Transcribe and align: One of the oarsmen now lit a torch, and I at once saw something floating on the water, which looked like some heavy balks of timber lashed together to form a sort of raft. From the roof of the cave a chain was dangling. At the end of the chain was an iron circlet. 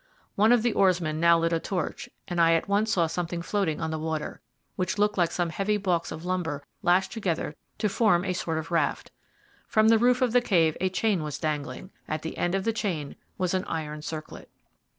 One 0.33 0.51
of 0.51 0.63
the 0.63 0.73
oarsmen 0.73 1.19
now 1.19 1.37
lit 1.37 1.53
a 1.53 1.59
torch, 1.59 2.09
and 2.27 2.41
I 2.41 2.53
at 2.55 2.67
once 2.67 2.91
saw 2.91 3.05
something 3.05 3.43
floating 3.43 3.79
on 3.79 3.91
the 3.91 3.99
water, 3.99 4.41
which 4.75 4.97
looked 4.97 5.15
like 5.15 5.29
some 5.31 5.51
heavy 5.51 5.77
balks 5.77 6.11
of 6.11 6.23
timber 6.23 6.63
lashed 6.81 7.11
together 7.11 7.53
to 7.77 7.87
form 7.87 8.25
a 8.25 8.33
sort 8.33 8.57
of 8.57 8.71
raft. 8.71 9.11
From 9.67 9.89
the 9.89 9.99
roof 9.99 10.23
of 10.23 10.31
the 10.31 10.41
cave 10.41 10.75
a 10.81 10.89
chain 10.89 11.21
was 11.21 11.37
dangling. 11.37 11.91
At 12.07 12.23
the 12.23 12.35
end 12.39 12.55
of 12.55 12.63
the 12.63 12.73
chain 12.73 13.15
was 13.37 13.53
an 13.53 13.63
iron 13.65 14.01
circlet. 14.01 14.49